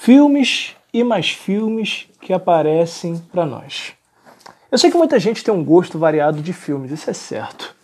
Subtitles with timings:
[0.00, 3.92] Filmes e mais filmes que aparecem para nós.
[4.70, 7.74] Eu sei que muita gente tem um gosto variado de filmes, isso é certo.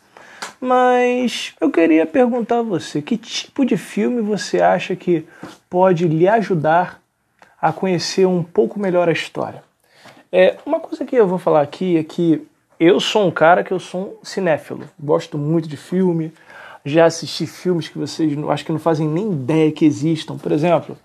[0.60, 5.26] Mas eu queria perguntar a você, que tipo de filme você acha que
[5.68, 7.02] pode lhe ajudar
[7.60, 9.62] a conhecer um pouco melhor a história?
[10.32, 12.46] É, uma coisa que eu vou falar aqui é que
[12.78, 16.32] eu sou um cara que eu sou um cinéfilo, gosto muito de filme,
[16.84, 20.36] já assisti filmes que vocês não, acho que não fazem nem ideia que existam.
[20.36, 20.96] Por exemplo,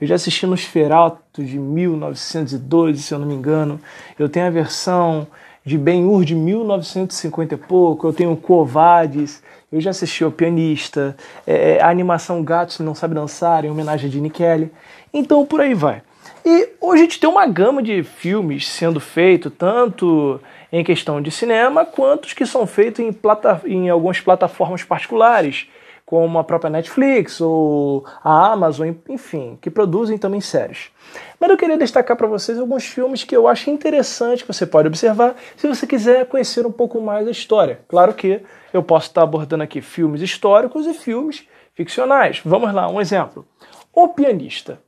[0.00, 3.80] eu já assisti Nosferatu de 1912, se eu não me engano.
[4.18, 5.28] Eu tenho a versão
[5.64, 8.08] de Ben-Hur de 1950 e pouco.
[8.08, 9.40] Eu tenho Covades.
[9.70, 11.16] Eu já assisti O Pianista.
[11.46, 14.72] É, é, a animação Gatos Não Sabe Dançar, em homenagem a Gene Kelly.
[15.14, 16.02] Então, por aí vai.
[16.44, 20.40] E hoje a gente tem uma gama de filmes sendo feito, tanto
[20.72, 25.66] em questão de cinema, quanto os que são feitos em, plata em algumas plataformas particulares,
[26.08, 30.90] como a própria Netflix ou a Amazon, enfim, que produzem também séries.
[31.38, 34.88] Mas eu queria destacar para vocês alguns filmes que eu acho interessante que você pode
[34.88, 37.80] observar se você quiser conhecer um pouco mais a história.
[37.86, 38.40] Claro que
[38.72, 42.40] eu posso estar abordando aqui filmes históricos e filmes ficcionais.
[42.42, 43.46] Vamos lá, um exemplo.
[43.92, 44.80] O Pianista.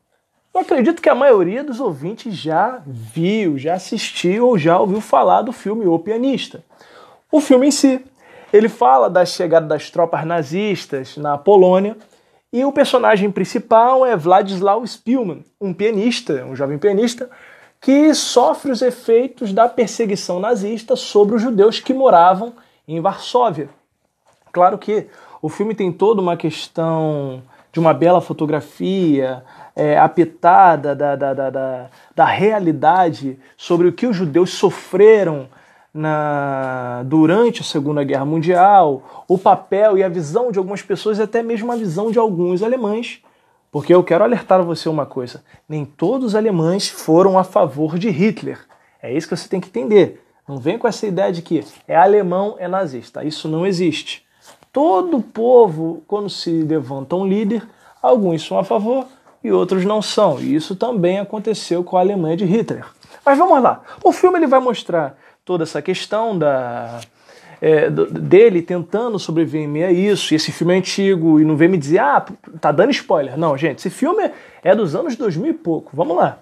[0.53, 5.43] Eu acredito que a maioria dos ouvintes já viu, já assistiu ou já ouviu falar
[5.43, 6.65] do filme O Pianista.
[7.31, 8.05] O filme em si,
[8.53, 11.97] ele fala da chegada das tropas nazistas na Polônia
[12.53, 17.31] e o personagem principal é Władysław Spielmann, um pianista, um jovem pianista,
[17.81, 22.55] que sofre os efeitos da perseguição nazista sobre os judeus que moravam
[22.89, 23.71] em Varsóvia.
[24.51, 25.07] Claro que
[25.41, 27.41] o filme tem toda uma questão
[27.73, 29.43] de uma bela fotografia,
[29.77, 29.97] é,
[30.77, 35.49] da, da, da, da, da realidade sobre o que os judeus sofreram
[35.93, 41.23] na, durante a Segunda Guerra Mundial, o papel e a visão de algumas pessoas, e
[41.23, 43.23] até mesmo a visão de alguns alemães.
[43.71, 48.11] Porque eu quero alertar você uma coisa: nem todos os alemães foram a favor de
[48.11, 48.59] Hitler.
[49.03, 50.23] É isso que você tem que entender.
[50.47, 53.25] Não vem com essa ideia de que é alemão, é nazista.
[53.25, 54.27] Isso não existe.
[54.73, 57.67] Todo povo, quando se levanta um líder,
[58.01, 59.07] alguns são a favor,
[59.43, 60.41] e outros não são.
[60.41, 62.85] E isso também aconteceu com a Alemanha de Hitler.
[63.25, 63.83] Mas vamos lá.
[64.05, 67.01] O filme ele vai mostrar toda essa questão da,
[67.61, 70.33] é, dele tentando sobreviver a isso.
[70.33, 72.25] E esse filme é antigo e não vem me dizer, ah,
[72.61, 73.37] tá dando spoiler.
[73.39, 74.31] Não, gente, esse filme
[74.63, 75.91] é dos anos 2000 e pouco.
[75.95, 76.39] Vamos lá.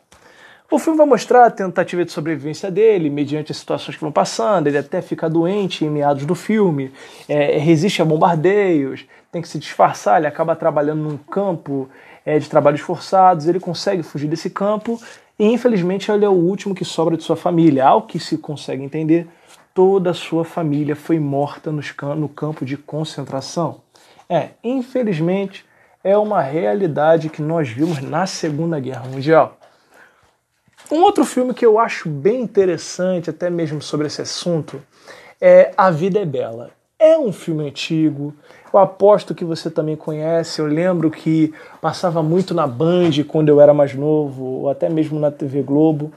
[0.71, 4.67] O filme vai mostrar a tentativa de sobrevivência dele, mediante as situações que vão passando.
[4.67, 6.93] Ele até fica doente em meados do filme,
[7.27, 10.19] é, resiste a bombardeios, tem que se disfarçar.
[10.19, 11.89] Ele acaba trabalhando num campo
[12.25, 15.01] é, de trabalhos forçados, ele consegue fugir desse campo
[15.39, 17.87] e infelizmente ele é o último que sobra de sua família.
[17.87, 19.27] Ao que se consegue entender,
[19.73, 23.81] toda a sua família foi morta no campo de concentração.
[24.29, 25.65] É, infelizmente,
[26.05, 29.58] é uma realidade que nós vimos na Segunda Guerra Mundial.
[30.91, 34.81] Um outro filme que eu acho bem interessante, até mesmo sobre esse assunto,
[35.39, 36.71] é A Vida é Bela.
[36.99, 38.35] É um filme antigo,
[38.73, 40.61] eu aposto que você também conhece.
[40.61, 45.21] Eu lembro que passava muito na Band quando eu era mais novo, ou até mesmo
[45.21, 46.11] na TV Globo.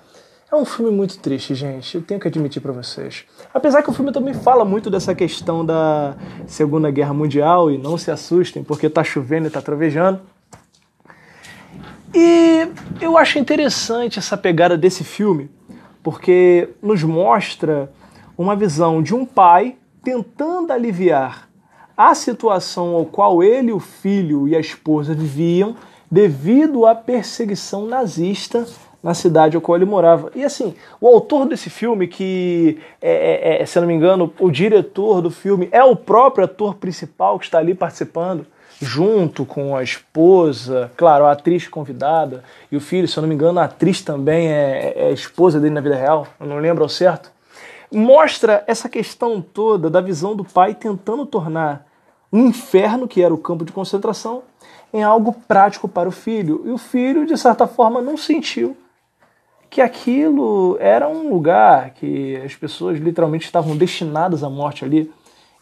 [0.50, 1.96] É um filme muito triste, gente.
[1.96, 3.26] Eu tenho que admitir para vocês.
[3.54, 6.16] Apesar que o filme também fala muito dessa questão da
[6.48, 10.22] Segunda Guerra Mundial e não se assustem porque tá chovendo e tá trovejando.
[12.14, 12.68] E
[13.00, 15.50] eu acho interessante essa pegada desse filme,
[16.04, 17.92] porque nos mostra
[18.38, 21.50] uma visão de um pai tentando aliviar
[21.96, 25.76] a situação ao qual ele, o filho e a esposa viviam
[26.10, 28.66] devido à perseguição nazista
[29.02, 30.32] na cidade ao qual ele morava.
[30.36, 34.52] E assim, o autor desse filme, que é, é, é, se não me engano, o
[34.52, 38.46] diretor do filme é o próprio ator principal que está ali participando,
[38.81, 43.36] junto com a esposa, claro, a atriz convidada, e o filho, se eu não me
[43.36, 46.84] engano, a atriz também é, é a esposa dele na vida real, eu não lembro
[46.84, 47.31] ao certo.
[47.92, 51.86] Mostra essa questão toda da visão do pai tentando tornar
[52.31, 54.44] um inferno, que era o campo de concentração,
[54.94, 56.63] em algo prático para o filho.
[56.66, 58.75] E o filho, de certa forma, não sentiu
[59.69, 65.12] que aquilo era um lugar que as pessoas literalmente estavam destinadas à morte ali.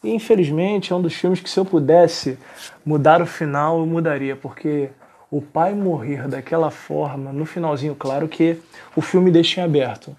[0.04, 2.38] E infelizmente é um dos filmes que, se eu pudesse
[2.86, 4.90] mudar o final, eu mudaria, porque
[5.30, 8.58] o pai morrer daquela forma, no finalzinho, claro que
[8.96, 10.16] o filme deixa em aberto.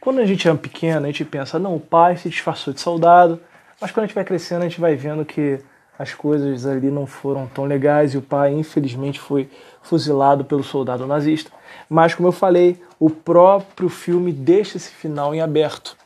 [0.00, 3.40] Quando a gente é pequeno, a gente pensa, não, o pai se disfarçou de soldado,
[3.80, 5.58] mas quando a gente vai crescendo, a gente vai vendo que
[5.98, 9.48] as coisas ali não foram tão legais e o pai, infelizmente, foi
[9.82, 11.50] fuzilado pelo soldado nazista.
[11.88, 15.96] Mas, como eu falei, o próprio filme deixa esse final em aberto.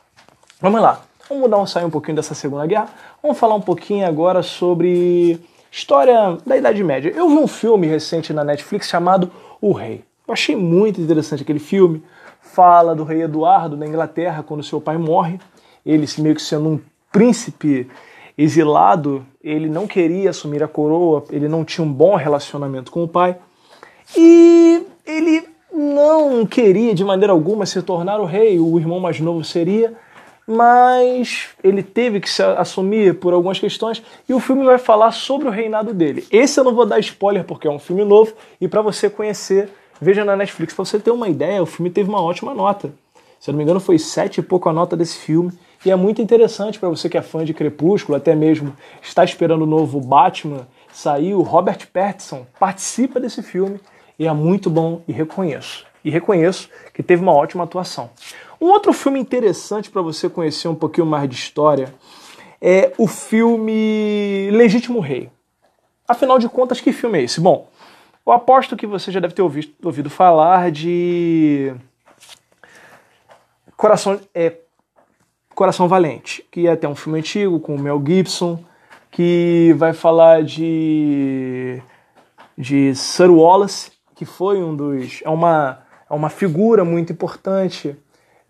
[0.59, 2.89] Vamos lá, vamos mudar um sair um pouquinho dessa Segunda Guerra.
[3.23, 5.39] Vamos falar um pouquinho agora sobre
[5.71, 7.09] história da Idade Média.
[7.15, 9.31] Eu vi um filme recente na Netflix chamado
[9.61, 10.03] O Rei.
[10.27, 12.03] Eu achei muito interessante aquele filme.
[12.41, 15.39] Fala do rei Eduardo na Inglaterra quando seu pai morre.
[15.85, 16.79] Ele meio que sendo um
[17.11, 17.89] príncipe
[18.37, 23.07] exilado, ele não queria assumir a coroa, ele não tinha um bom relacionamento com o
[23.07, 23.37] pai.
[24.17, 29.43] E ele não queria de maneira alguma se tornar o rei, o irmão mais novo
[29.45, 29.95] seria,
[30.51, 35.47] mas ele teve que se assumir por algumas questões e o filme vai falar sobre
[35.47, 36.25] o reinado dele.
[36.29, 39.69] Esse eu não vou dar spoiler porque é um filme novo e para você conhecer,
[39.99, 40.73] veja na Netflix.
[40.73, 42.93] Para você ter uma ideia, o filme teve uma ótima nota.
[43.39, 45.51] Se eu não me engano, foi sete e pouco a nota desse filme.
[45.83, 49.63] E é muito interessante para você que é fã de Crepúsculo, até mesmo está esperando
[49.63, 51.33] o novo Batman sair.
[51.33, 53.79] O Robert Pattinson participa desse filme
[54.19, 55.87] e é muito bom e reconheço.
[56.05, 58.11] E reconheço que teve uma ótima atuação.
[58.61, 61.91] Um outro filme interessante para você conhecer um pouquinho mais de história
[62.61, 65.31] é o filme Legítimo Rei.
[66.07, 67.41] Afinal de contas, que filme é esse?
[67.41, 67.67] Bom,
[68.23, 71.73] eu aposto que você já deve ter ouvido, ouvido falar de
[73.75, 74.57] Coração, é,
[75.55, 78.63] Coração Valente, que é até um filme antigo com o Mel Gibson,
[79.09, 81.81] que vai falar de
[82.55, 87.97] de Sir Wallace, que foi um dos é uma é uma figura muito importante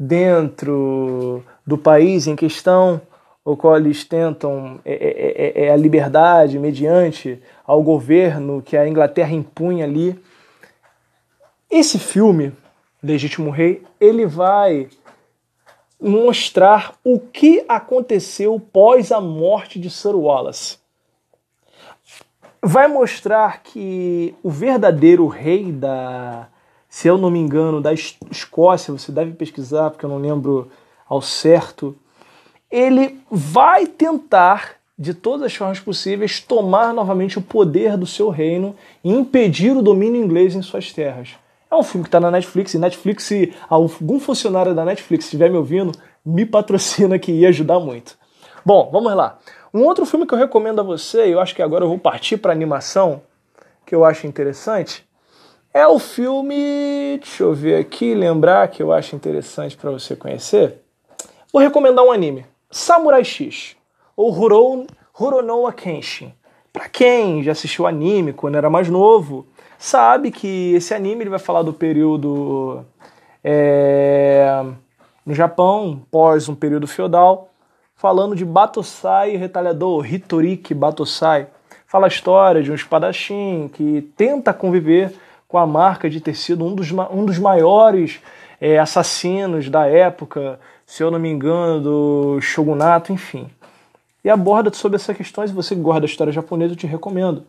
[0.02, 3.00] dentro do país em questão,
[3.46, 8.88] o qual eles tentam é, é, é, é, a liberdade mediante ao governo que a
[8.88, 10.20] Inglaterra impunha ali.
[11.70, 12.52] Esse filme,
[13.02, 14.90] Legítimo Rei, ele vai
[16.00, 20.80] mostrar o que aconteceu pós a morte de Sir Wallace.
[22.60, 26.48] Vai mostrar que o verdadeiro rei da,
[26.92, 30.70] se eu não me engano, da Escócia, você deve pesquisar, porque eu não lembro
[31.08, 31.96] ao certo,
[32.70, 38.76] ele vai tentar, de todas as formas possíveis, tomar novamente o poder do seu reino
[39.06, 41.30] e impedir o domínio inglês em suas terras.
[41.72, 45.50] É um filme que está na Netflix, e Netflix, se algum funcionário da Netflix estiver
[45.50, 45.94] me ouvindo,
[46.26, 48.18] me patrocina que ia ajudar muito.
[48.66, 49.40] Bom, vamos lá.
[49.74, 51.98] Um outro filme que eu recomendo a você, e eu acho que agora eu vou
[51.98, 53.22] partir para animação,
[53.86, 55.10] que eu acho interessante,
[55.74, 57.18] é o filme.
[57.18, 60.82] Deixa eu ver aqui, lembrar que eu acho interessante para você conhecer.
[61.52, 63.76] Vou recomendar um anime: Samurai X,
[64.16, 64.86] ou Huro,
[65.20, 66.34] Huronoa Kenshin.
[66.72, 69.46] Para quem já assistiu anime quando era mais novo,
[69.78, 72.86] sabe que esse anime ele vai falar do período
[73.44, 74.64] é,
[75.26, 77.50] no Japão, pós um período feudal,
[77.96, 81.48] falando de Batosai, retalhador, Hitoriki Batosai.
[81.86, 85.14] Fala a história de um espadachim que tenta conviver
[85.52, 88.22] com a marca de ter sido um dos, um dos maiores
[88.62, 93.50] é, assassinos da época, se eu não me engano, do shogunato, enfim.
[94.24, 97.44] E aborda sobre essas questões, e você que gosta da história japonesa, eu te recomendo.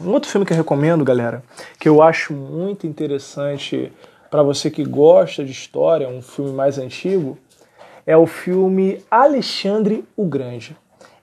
[0.00, 1.42] Um outro filme que eu recomendo, galera,
[1.80, 3.92] que eu acho muito interessante
[4.30, 7.36] para você que gosta de história, um filme mais antigo,
[8.06, 10.76] é o filme Alexandre o Grande.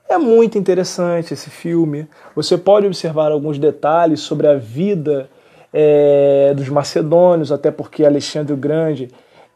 [0.10, 2.10] É muito interessante esse filme.
[2.36, 5.30] Você pode observar alguns detalhes sobre a vida
[5.74, 9.10] é, dos macedônios, até porque Alexandre o Grande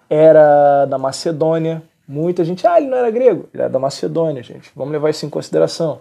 [0.10, 1.84] era da Macedônia.
[2.08, 4.72] Muita gente, ah, ele não era grego, ele era da Macedônia, gente.
[4.76, 6.00] Vamos levar isso em consideração.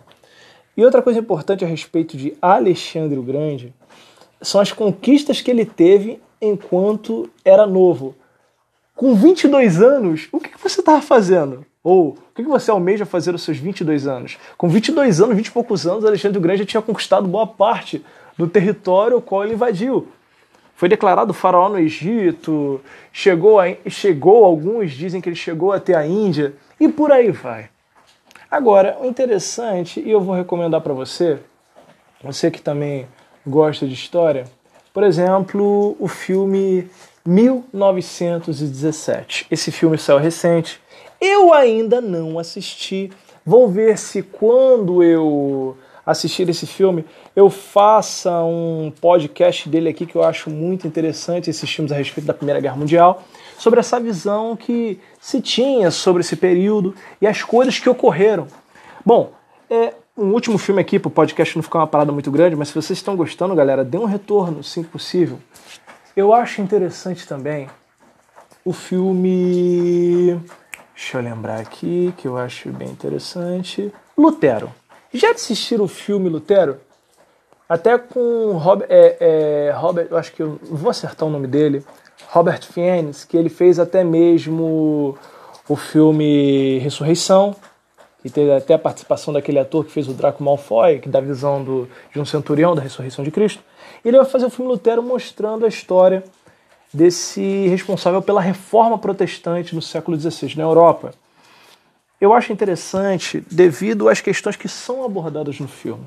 [0.77, 3.75] E outra coisa importante a respeito de Alexandre o Grande
[4.41, 8.15] são as conquistas que ele teve enquanto era novo.
[8.95, 11.67] Com 22 anos, o que você estava fazendo?
[11.83, 14.39] Ou o que você almeja fazer aos seus 22 anos?
[14.57, 18.05] Com 22 anos, 20 e poucos anos, Alexandre o Grande já tinha conquistado boa parte
[18.37, 20.09] do território qual ele invadiu.
[20.75, 22.81] Foi declarado faraó no Egito,
[23.13, 27.71] chegou, a, chegou, alguns dizem que ele chegou até a Índia, e por aí vai.
[28.51, 31.39] Agora, o interessante, e eu vou recomendar para você,
[32.23, 33.07] você que também
[33.47, 34.45] gosta de história,
[34.93, 36.91] por exemplo, o filme
[37.27, 39.47] 1917.
[39.51, 40.81] Esse filme saiu recente.
[41.21, 43.11] Eu ainda não assisti.
[43.45, 45.77] Vou ver se quando eu
[46.07, 51.69] assistir esse filme, eu faça um podcast dele aqui que eu acho muito interessante, esses
[51.69, 53.25] filmes a respeito da Primeira Guerra Mundial,
[53.59, 58.47] sobre essa visão que se tinha sobre esse período e as coisas que ocorreram.
[59.05, 59.33] Bom,
[59.69, 62.69] é, um último filme aqui para o podcast não ficar uma parada muito grande, mas
[62.69, 65.39] se vocês estão gostando, galera, dê um retorno, se possível.
[66.17, 67.69] Eu acho interessante também
[68.65, 70.41] o filme.
[70.95, 73.93] Deixa eu lembrar aqui, que eu acho bem interessante.
[74.17, 74.73] Lutero.
[75.17, 76.79] Já assistiram o filme Lutero?
[77.69, 81.85] Até com Robert, é, é, Robert, eu acho que eu vou acertar o nome dele,
[82.29, 85.17] Robert Fiennes, que ele fez até mesmo
[85.69, 87.57] o filme Ressurreição,
[88.23, 91.23] que teve até a participação daquele ator que fez o Draco Malfoy, que dá a
[91.23, 93.63] visão do, de um centurião da ressurreição de Cristo.
[94.05, 96.23] Ele vai fazer o filme Lutero mostrando a história
[96.93, 101.15] desse responsável pela reforma protestante no século XVI na Europa.
[102.21, 106.07] Eu acho interessante devido às questões que são abordadas no filme.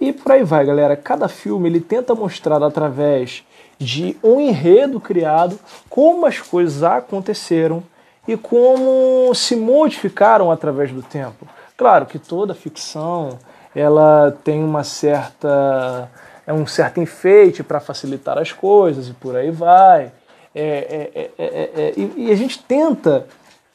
[0.00, 0.96] E por aí vai, galera.
[0.96, 3.44] Cada filme ele tenta mostrar através
[3.78, 5.58] de um enredo criado
[5.88, 7.82] como as coisas aconteceram
[8.26, 11.46] e como se modificaram através do tempo.
[11.76, 13.38] Claro que toda ficção
[13.74, 16.08] ela tem uma certa
[16.46, 20.12] é um certo enfeite para facilitar as coisas e por aí vai.
[20.54, 23.26] É, é, é, e, e a gente tenta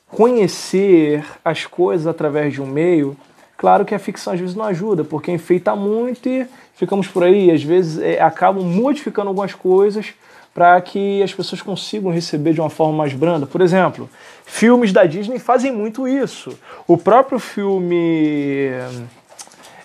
[0.10, 3.16] conhecer as coisas através de um meio.
[3.58, 7.52] Claro que a ficção às vezes não ajuda, porque enfeita muito e ficamos por aí,
[7.52, 10.14] às vezes acabam modificando algumas coisas
[10.54, 13.46] para que as pessoas consigam receber de uma forma mais branda.
[13.46, 14.10] Por exemplo,
[14.46, 16.58] filmes da Disney fazem muito isso.
[16.88, 18.70] O próprio filme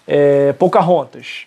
[0.07, 1.47] é, Pocahontas.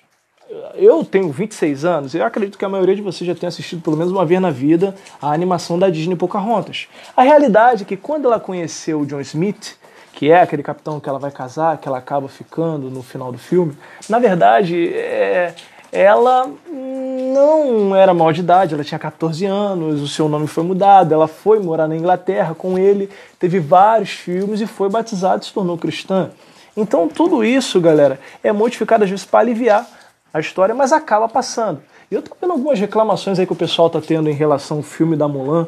[0.75, 3.81] Eu tenho 26 anos e eu acredito que a maioria de vocês já tenha assistido
[3.81, 6.87] pelo menos uma vez na vida a animação da Disney Pocahontas.
[7.15, 9.75] A realidade é que quando ela conheceu o John Smith,
[10.13, 13.37] que é aquele capitão que ela vai casar, que ela acaba ficando no final do
[13.37, 13.77] filme,
[14.07, 15.53] na verdade, é,
[15.91, 21.13] ela não era mal de idade, ela tinha 14 anos, o seu nome foi mudado,
[21.13, 25.53] ela foi morar na Inglaterra com ele, teve vários filmes e foi batizada e se
[25.53, 26.29] tornou cristã.
[26.75, 29.96] Então tudo isso, galera, é modificado às vezes para aliviar
[30.37, 31.81] a história, mas acaba passando.
[32.09, 34.83] E eu tô vendo algumas reclamações aí que o pessoal tá tendo em relação ao
[34.83, 35.67] filme da Mulan.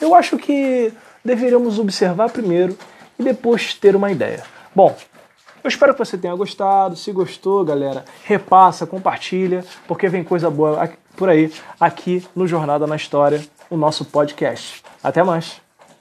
[0.00, 0.92] Eu acho que
[1.24, 2.76] deveríamos observar primeiro
[3.18, 4.42] e depois ter uma ideia.
[4.74, 4.96] Bom,
[5.62, 6.96] eu espero que você tenha gostado.
[6.96, 12.96] Se gostou, galera, repassa, compartilha, porque vem coisa boa por aí aqui no Jornada na
[12.96, 14.82] História, o nosso podcast.
[15.02, 15.69] Até mais!